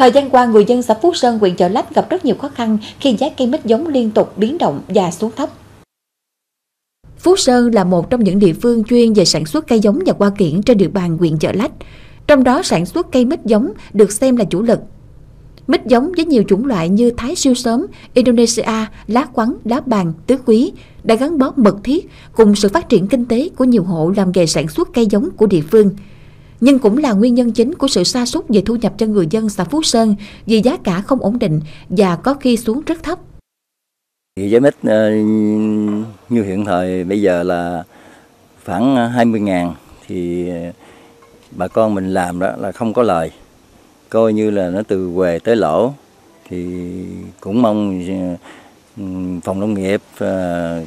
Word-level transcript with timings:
Thời 0.00 0.12
gian 0.12 0.30
qua, 0.30 0.46
người 0.46 0.64
dân 0.64 0.82
xã 0.82 0.94
Phú 0.94 1.14
Sơn, 1.14 1.38
huyện 1.38 1.56
Chợ 1.56 1.68
Lách 1.68 1.94
gặp 1.94 2.10
rất 2.10 2.24
nhiều 2.24 2.34
khó 2.34 2.48
khăn 2.48 2.78
khi 3.00 3.16
giá 3.18 3.26
cây 3.38 3.46
mít 3.46 3.66
giống 3.66 3.88
liên 3.88 4.10
tục 4.10 4.38
biến 4.38 4.58
động 4.58 4.80
và 4.88 5.10
xuống 5.10 5.30
thấp. 5.36 5.48
Phú 7.18 7.36
Sơn 7.36 7.74
là 7.74 7.84
một 7.84 8.10
trong 8.10 8.24
những 8.24 8.38
địa 8.38 8.52
phương 8.52 8.84
chuyên 8.84 9.12
về 9.12 9.24
sản 9.24 9.46
xuất 9.46 9.68
cây 9.68 9.80
giống 9.80 9.98
và 10.06 10.12
hoa 10.18 10.30
kiển 10.30 10.62
trên 10.62 10.78
địa 10.78 10.88
bàn 10.88 11.18
huyện 11.18 11.38
Chợ 11.38 11.52
Lách. 11.52 11.72
Trong 12.26 12.44
đó 12.44 12.62
sản 12.62 12.86
xuất 12.86 13.12
cây 13.12 13.24
mít 13.24 13.40
giống 13.44 13.72
được 13.92 14.12
xem 14.12 14.36
là 14.36 14.44
chủ 14.44 14.62
lực. 14.62 14.80
Mít 15.66 15.86
giống 15.86 16.12
với 16.16 16.24
nhiều 16.24 16.42
chủng 16.48 16.66
loại 16.66 16.88
như 16.88 17.10
Thái 17.10 17.34
siêu 17.34 17.54
sớm, 17.54 17.86
Indonesia, 18.14 18.86
lá 19.06 19.24
quắn, 19.24 19.54
lá 19.64 19.80
bàn, 19.86 20.12
tứ 20.26 20.36
quý 20.46 20.72
đã 21.04 21.14
gắn 21.14 21.38
bó 21.38 21.52
mật 21.56 21.76
thiết 21.84 22.10
cùng 22.32 22.54
sự 22.54 22.68
phát 22.68 22.88
triển 22.88 23.08
kinh 23.08 23.24
tế 23.24 23.48
của 23.56 23.64
nhiều 23.64 23.82
hộ 23.82 24.12
làm 24.16 24.32
nghề 24.34 24.46
sản 24.46 24.68
xuất 24.68 24.88
cây 24.94 25.06
giống 25.06 25.30
của 25.30 25.46
địa 25.46 25.62
phương. 25.70 25.90
Nhưng 26.60 26.78
cũng 26.78 26.98
là 26.98 27.12
nguyên 27.12 27.34
nhân 27.34 27.52
chính 27.52 27.74
của 27.74 27.88
sự 27.88 28.04
sa 28.04 28.26
sút 28.26 28.44
về 28.48 28.62
thu 28.66 28.76
nhập 28.76 28.92
cho 28.98 29.06
người 29.06 29.26
dân 29.30 29.48
xã 29.48 29.64
Phú 29.64 29.82
Sơn, 29.82 30.14
vì 30.46 30.60
giá 30.60 30.76
cả 30.84 31.00
không 31.00 31.20
ổn 31.20 31.38
định 31.38 31.60
và 31.88 32.16
có 32.16 32.34
khi 32.34 32.56
xuống 32.56 32.82
rất 32.86 33.02
thấp. 33.02 33.18
Giá 34.36 34.60
mít 34.60 34.74
ờ, 34.82 35.10
như 36.28 36.42
hiện 36.42 36.64
thời, 36.64 37.04
bây 37.04 37.22
giờ 37.22 37.42
là 37.42 37.84
khoảng 38.64 38.96
ờ, 38.96 39.06
20 39.06 39.40
ngàn 39.40 39.74
thì 40.06 40.48
ờ, 40.48 40.72
bà 41.50 41.68
con 41.68 41.94
mình 41.94 42.14
làm 42.14 42.38
đó 42.38 42.52
là 42.58 42.72
không 42.72 42.92
có 42.92 43.02
lời 43.02 43.30
coi 44.08 44.32
như 44.32 44.50
là 44.50 44.70
nó 44.70 44.82
từ 44.88 45.10
về 45.10 45.38
tới 45.38 45.56
lỗ 45.56 45.92
thì 46.48 46.66
cũng 47.40 47.62
mong 47.62 48.04
phòng 49.44 49.60
nông 49.60 49.74
nghiệp 49.74 50.02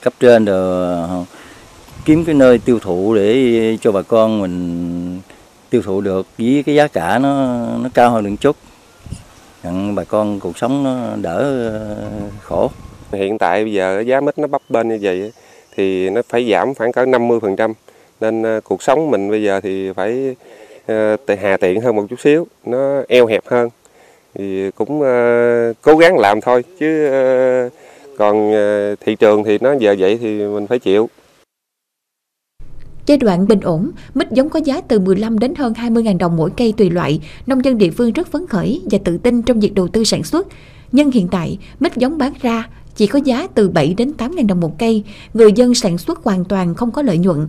cấp 0.00 0.12
trên 0.20 0.44
rồi 0.44 1.24
kiếm 2.04 2.24
cái 2.24 2.34
nơi 2.34 2.58
tiêu 2.58 2.78
thụ 2.78 3.14
để 3.14 3.76
cho 3.80 3.92
bà 3.92 4.02
con 4.02 4.40
mình 4.40 5.20
tiêu 5.70 5.82
thụ 5.82 6.00
được 6.00 6.26
với 6.38 6.62
cái 6.66 6.74
giá 6.74 6.86
cả 6.86 7.18
nó 7.18 7.58
nó 7.82 7.88
cao 7.94 8.10
hơn 8.10 8.24
được 8.24 8.36
chút. 8.40 8.56
Nhận 9.62 9.94
bà 9.94 10.04
con 10.04 10.40
cuộc 10.40 10.58
sống 10.58 10.84
nó 10.84 11.16
đỡ 11.22 11.68
ờ, 11.70 11.96
khổ. 12.42 12.70
Hiện 13.12 13.38
tại 13.38 13.64
bây 13.64 13.72
giờ 13.72 14.00
giá 14.06 14.20
mít 14.20 14.38
nó 14.38 14.46
bấp 14.46 14.62
bênh 14.68 14.88
như 14.88 14.98
vậy 15.02 15.32
thì 15.76 16.10
nó 16.10 16.22
phải 16.28 16.50
giảm 16.50 16.74
khoảng 16.74 16.92
cỡ 16.92 17.04
50% 17.04 17.72
nên 18.20 18.42
ờ, 18.42 18.60
cuộc 18.64 18.82
sống 18.82 19.10
mình 19.10 19.30
bây 19.30 19.42
giờ 19.42 19.60
thì 19.60 19.92
phải 19.92 20.36
ờ, 20.86 21.16
hà 21.40 21.56
tiện 21.56 21.80
hơn 21.80 21.96
một 21.96 22.04
chút 22.10 22.20
xíu, 22.20 22.46
nó 22.64 23.02
eo 23.08 23.26
hẹp 23.26 23.46
hơn. 23.46 23.68
Thì 24.34 24.70
cũng 24.70 25.00
cố 25.82 25.96
gắng 25.96 26.18
làm 26.18 26.40
thôi, 26.40 26.64
chứ 26.78 27.10
còn 28.18 28.52
thị 29.00 29.14
trường 29.14 29.44
thì 29.44 29.58
nó 29.60 29.72
giờ 29.78 29.94
vậy 29.98 30.18
thì 30.20 30.38
mình 30.38 30.66
phải 30.66 30.78
chịu. 30.78 31.08
Giai 33.08 33.18
đoạn 33.18 33.48
bình 33.48 33.60
ổn, 33.60 33.90
mít 34.14 34.32
giống 34.32 34.48
có 34.48 34.60
giá 34.64 34.80
từ 34.80 34.98
15 34.98 35.38
đến 35.38 35.54
hơn 35.54 35.72
20.000 35.72 36.18
đồng 36.18 36.36
mỗi 36.36 36.50
cây 36.56 36.72
tùy 36.76 36.90
loại, 36.90 37.20
nông 37.46 37.64
dân 37.64 37.78
địa 37.78 37.90
phương 37.90 38.12
rất 38.12 38.28
phấn 38.28 38.46
khởi 38.46 38.82
và 38.90 38.98
tự 39.04 39.18
tin 39.18 39.42
trong 39.42 39.60
việc 39.60 39.74
đầu 39.74 39.88
tư 39.88 40.04
sản 40.04 40.22
xuất. 40.22 40.46
Nhưng 40.92 41.10
hiện 41.10 41.28
tại, 41.28 41.58
mít 41.80 41.96
giống 41.96 42.18
bán 42.18 42.32
ra 42.42 42.68
chỉ 42.96 43.06
có 43.06 43.18
giá 43.24 43.46
từ 43.54 43.68
7 43.68 43.94
đến 43.94 44.12
8.000 44.18 44.46
đồng 44.46 44.60
một 44.60 44.78
cây, 44.78 45.04
người 45.34 45.52
dân 45.52 45.74
sản 45.74 45.98
xuất 45.98 46.24
hoàn 46.24 46.44
toàn 46.44 46.74
không 46.74 46.90
có 46.90 47.02
lợi 47.02 47.18
nhuận. 47.18 47.46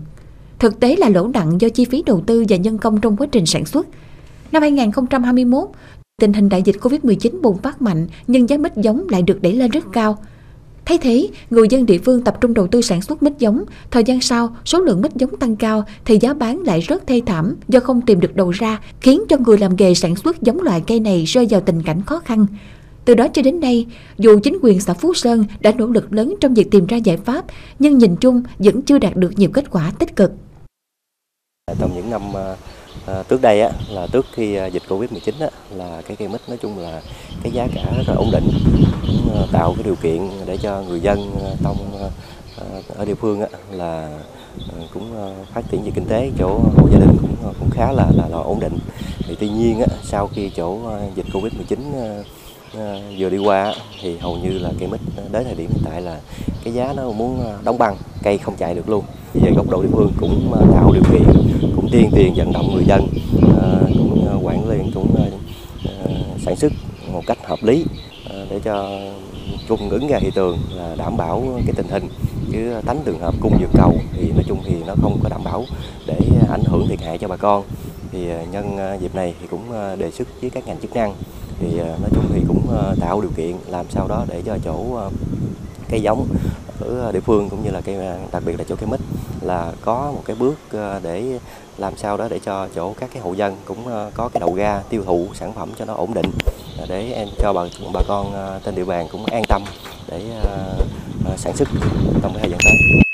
Thực 0.59 0.79
tế 0.79 0.95
là 0.95 1.09
lỗ 1.09 1.27
nặng 1.27 1.61
do 1.61 1.69
chi 1.69 1.85
phí 1.85 2.03
đầu 2.05 2.21
tư 2.21 2.45
và 2.49 2.57
nhân 2.57 2.77
công 2.77 3.01
trong 3.01 3.17
quá 3.17 3.27
trình 3.31 3.45
sản 3.45 3.65
xuất. 3.65 3.87
Năm 4.51 4.61
2021, 4.61 5.69
tình 6.21 6.33
hình 6.33 6.49
đại 6.49 6.61
dịch 6.61 6.75
Covid-19 6.81 7.41
bùng 7.41 7.57
phát 7.57 7.81
mạnh 7.81 8.07
nhưng 8.27 8.49
giá 8.49 8.57
mít 8.57 8.77
giống 8.77 9.09
lại 9.09 9.21
được 9.21 9.41
đẩy 9.41 9.53
lên 9.53 9.71
rất 9.71 9.83
cao– 9.93 10.17
Thay 10.85 10.97
thế, 10.97 11.29
người 11.49 11.67
dân 11.69 11.85
địa 11.85 11.97
phương 11.97 12.23
tập 12.23 12.37
trung 12.41 12.53
đầu 12.53 12.67
tư 12.67 12.81
sản 12.81 13.01
xuất 13.01 13.23
mít 13.23 13.33
giống. 13.39 13.63
Thời 13.91 14.03
gian 14.03 14.21
sau, 14.21 14.55
số 14.65 14.79
lượng 14.79 15.01
mít 15.01 15.15
giống 15.15 15.37
tăng 15.37 15.55
cao 15.55 15.83
thì 16.05 16.17
giá 16.21 16.33
bán 16.33 16.61
lại 16.61 16.79
rất 16.79 17.07
thê 17.07 17.21
thảm 17.25 17.55
do 17.67 17.79
không 17.79 18.01
tìm 18.01 18.19
được 18.19 18.35
đầu 18.35 18.51
ra, 18.51 18.79
khiến 19.01 19.23
cho 19.29 19.37
người 19.37 19.57
làm 19.57 19.75
nghề 19.75 19.93
sản 19.93 20.15
xuất 20.15 20.41
giống 20.41 20.61
loại 20.61 20.83
cây 20.87 20.99
này 20.99 21.25
rơi 21.25 21.47
vào 21.49 21.61
tình 21.61 21.81
cảnh 21.83 22.01
khó 22.01 22.19
khăn. 22.19 22.45
Từ 23.05 23.15
đó 23.15 23.27
cho 23.33 23.41
đến 23.41 23.59
nay, 23.59 23.85
dù 24.17 24.39
chính 24.43 24.57
quyền 24.61 24.79
xã 24.79 24.93
Phú 24.93 25.13
Sơn 25.13 25.45
đã 25.59 25.71
nỗ 25.71 25.85
lực 25.85 26.13
lớn 26.13 26.35
trong 26.41 26.53
việc 26.53 26.71
tìm 26.71 26.85
ra 26.85 26.97
giải 26.97 27.17
pháp, 27.17 27.45
nhưng 27.79 27.97
nhìn 27.97 28.15
chung 28.15 28.43
vẫn 28.59 28.81
chưa 28.81 28.97
đạt 28.97 29.15
được 29.15 29.31
nhiều 29.35 29.49
kết 29.53 29.71
quả 29.71 29.91
tích 29.99 30.15
cực. 30.15 30.31
Trong 31.79 31.91
những 31.95 32.09
năm 32.09 32.21
à, 32.37 32.55
À, 33.13 33.23
trước 33.29 33.41
đây 33.41 33.61
á, 33.61 33.69
là 33.89 34.07
trước 34.11 34.25
khi 34.33 34.55
ờ, 34.55 34.67
dịch 34.67 34.83
Covid-19 34.89 35.33
á, 35.39 35.47
là 35.75 36.01
cái 36.07 36.17
cây 36.17 36.27
mít 36.27 36.41
nói 36.47 36.57
chung 36.61 36.79
là 36.79 37.01
cái 37.43 37.51
giá 37.51 37.67
cả 37.75 37.83
rất 37.97 38.03
là 38.07 38.13
ổn 38.15 38.29
định 38.31 38.49
cũng 39.01 39.29
ờ, 39.35 39.47
tạo 39.51 39.73
cái 39.75 39.83
điều 39.83 39.95
kiện 39.95 40.29
để 40.45 40.57
cho 40.57 40.81
người 40.81 40.99
dân 40.99 41.31
trong 41.63 41.77
ở 42.97 43.05
địa 43.05 43.15
phương 43.15 43.41
á, 43.41 43.47
là 43.71 44.19
cũng 44.93 45.11
phát 45.53 45.61
triển 45.71 45.83
về 45.83 45.91
kinh 45.95 46.05
tế 46.05 46.31
chỗ 46.39 46.59
hộ 46.77 46.87
gia 46.91 46.99
đình 46.99 47.17
cũng 47.21 47.53
cũng 47.59 47.69
khá 47.69 47.91
là 47.91 48.05
là, 48.15 48.27
là 48.29 48.37
ổn 48.37 48.59
định. 48.59 48.79
Thì 49.27 49.35
tuy 49.39 49.49
nhiên 49.49 49.79
á, 49.79 49.87
sau 50.03 50.27
khi 50.27 50.49
chỗ 50.55 50.79
dịch 51.15 51.25
Covid-19 51.33 51.77
vừa 53.17 53.29
đi 53.29 53.37
qua 53.37 53.73
thì 54.01 54.17
hầu 54.17 54.37
như 54.37 54.59
là 54.59 54.69
cây 54.79 54.87
mít 54.87 54.99
đến 55.31 55.43
thời 55.43 55.55
điểm 55.55 55.69
hiện 55.73 55.83
tại 55.85 56.01
là 56.01 56.19
cái 56.63 56.73
giá 56.73 56.93
nó 56.97 57.11
muốn 57.11 57.39
đóng 57.63 57.77
băng 57.77 57.97
cây 58.23 58.37
không 58.37 58.55
chạy 58.57 58.75
được 58.75 58.89
luôn. 58.89 59.03
Về 59.33 59.51
góc 59.55 59.69
độ 59.69 59.81
địa 59.81 59.89
phương 59.91 60.11
cũng 60.19 60.51
tạo 60.73 60.91
điều 60.93 61.03
kiện 61.11 61.18
tuyên 61.91 62.09
tiền 62.11 62.33
vận 62.35 62.53
động 62.53 62.73
người 62.73 62.83
dân 62.85 63.07
ờ, 63.57 63.81
cũng 63.97 64.39
quản 64.43 64.69
lý, 64.69 64.77
cũng 64.93 65.15
ờ, 65.85 66.11
sản 66.39 66.55
xuất 66.55 66.71
một 67.11 67.21
cách 67.27 67.37
hợp 67.47 67.59
lý 67.63 67.85
ờ, 68.29 68.45
để 68.49 68.59
cho 68.59 68.99
cung 69.67 69.89
ứng 69.89 70.07
ra 70.07 70.19
thị 70.19 70.31
trường 70.35 70.57
là 70.71 70.95
đảm 70.97 71.17
bảo 71.17 71.43
cái 71.65 71.73
tình 71.75 71.87
hình. 71.89 72.07
Chứ 72.51 72.81
tránh 72.85 72.99
trường 73.05 73.19
hợp 73.19 73.35
cung 73.41 73.57
vượt 73.59 73.69
cầu 73.73 73.93
thì 74.13 74.31
nói 74.31 74.43
chung 74.47 74.59
thì 74.65 74.75
nó 74.87 74.95
không 75.01 75.19
có 75.23 75.29
đảm 75.29 75.43
bảo 75.43 75.65
để 76.07 76.19
ảnh 76.49 76.63
hưởng 76.65 76.87
thiệt 76.87 77.01
hại 77.01 77.17
cho 77.17 77.27
bà 77.27 77.37
con. 77.37 77.63
Thì 78.11 78.27
nhân 78.51 78.77
dịp 79.01 79.15
này 79.15 79.33
thì 79.41 79.47
cũng 79.47 79.63
đề 79.99 80.11
xuất 80.11 80.27
với 80.41 80.49
các 80.49 80.67
ngành 80.67 80.77
chức 80.81 80.95
năng. 80.95 81.13
Thì 81.59 81.77
nói 81.77 82.09
chung 82.15 82.25
thì 82.33 82.41
cũng 82.47 82.67
tạo 82.99 83.21
điều 83.21 83.31
kiện 83.37 83.55
làm 83.67 83.85
sao 83.89 84.07
đó 84.07 84.25
để 84.29 84.41
cho 84.45 84.57
chỗ 84.65 84.99
cây 85.89 86.01
giống 86.01 86.27
ở 86.79 86.99
ờ, 86.99 87.11
địa 87.11 87.19
phương 87.19 87.49
cũng 87.49 87.63
như 87.63 87.71
là 87.71 87.81
cây 87.81 87.95
ờ, 87.95 88.17
đặc 88.31 88.43
biệt 88.45 88.57
là 88.57 88.63
chỗ 88.69 88.75
cây 88.75 88.89
mít 88.89 88.99
là 89.41 89.71
có 89.81 90.11
một 90.15 90.21
cái 90.25 90.35
bước 90.35 90.55
ờ, 90.71 90.99
để 91.03 91.39
làm 91.77 91.97
sao 91.97 92.17
đó 92.17 92.27
để 92.29 92.39
cho 92.45 92.67
chỗ 92.75 92.93
các 92.99 93.09
cái 93.13 93.21
hộ 93.21 93.33
dân 93.33 93.55
cũng 93.65 93.85
có 94.13 94.29
cái 94.33 94.39
đầu 94.39 94.55
ra 94.55 94.81
tiêu 94.89 95.03
thụ 95.05 95.27
sản 95.33 95.53
phẩm 95.53 95.69
cho 95.79 95.85
nó 95.85 95.93
ổn 95.93 96.13
định 96.13 96.31
để 96.89 97.11
em, 97.11 97.27
cho 97.39 97.53
bà 97.53 97.61
bà 97.93 98.01
con 98.07 98.33
trên 98.65 98.75
địa 98.75 98.85
bàn 98.85 99.07
cũng 99.11 99.25
an 99.25 99.43
tâm 99.47 99.63
để 100.07 100.21
sản 101.37 101.55
xuất 101.55 101.67
trong 102.21 102.33
cái 102.33 102.41
thời 102.41 102.49
gian 102.51 102.59
tới. 102.63 103.08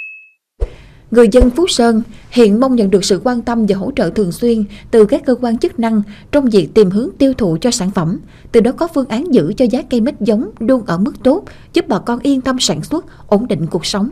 Người 1.16 1.28
dân 1.32 1.50
Phú 1.50 1.68
Sơn 1.68 2.02
hiện 2.30 2.60
mong 2.60 2.76
nhận 2.76 2.92
được 2.92 3.06
sự 3.06 3.22
quan 3.24 3.42
tâm 3.42 3.66
và 3.66 3.76
hỗ 3.76 3.92
trợ 3.96 4.10
thường 4.10 4.32
xuyên 4.32 4.64
từ 4.92 5.06
các 5.06 5.26
cơ 5.26 5.36
quan 5.42 5.58
chức 5.58 5.80
năng 5.80 6.02
trong 6.32 6.46
việc 6.46 6.70
tìm 6.74 6.90
hướng 6.90 7.10
tiêu 7.18 7.34
thụ 7.34 7.58
cho 7.62 7.72
sản 7.72 7.92
phẩm, 7.92 8.20
từ 8.52 8.60
đó 8.60 8.72
có 8.72 8.88
phương 8.94 9.08
án 9.08 9.34
giữ 9.34 9.54
cho 9.58 9.66
giá 9.66 9.82
cây 9.82 10.02
mít 10.02 10.16
giống 10.20 10.50
luôn 10.60 10.86
ở 10.86 10.98
mức 10.98 11.14
tốt, 11.24 11.44
giúp 11.74 11.86
bà 11.88 12.00
con 12.00 12.20
yên 12.20 12.42
tâm 12.42 12.60
sản 12.60 12.84
xuất, 12.84 13.06
ổn 13.28 13.48
định 13.48 13.68
cuộc 13.68 13.86
sống. 13.86 14.10